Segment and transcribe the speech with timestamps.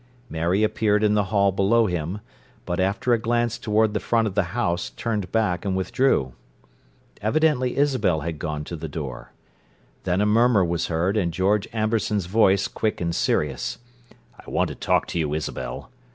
[0.31, 2.21] Mary appeared in the hall below him,
[2.65, 6.33] but, after a glance toward the front of the house, turned back, and withdrew.
[7.21, 9.31] Evidently Isabel had gone to the door.
[10.03, 13.77] Then a murmur was heard, and George Amberson's voice, quick and serious:
[14.43, 15.91] "I want to talk to you, Isabel"...